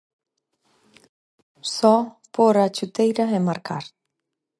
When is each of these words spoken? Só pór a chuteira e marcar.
Só 1.75 1.95
pór 2.33 2.55
a 2.65 2.67
chuteira 2.75 3.25
e 3.37 3.39
marcar. 3.47 3.83